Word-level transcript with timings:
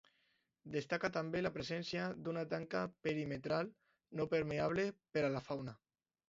Destaca 0.75 1.11
també 1.17 1.41
la 1.43 1.51
presència 1.57 2.07
d'una 2.27 2.45
tanca 2.53 2.81
perimetral 3.09 3.71
no 4.21 4.27
permeable 4.33 4.87
per 5.19 5.25
a 5.29 5.33
la 5.37 5.45
fauna. 5.51 5.77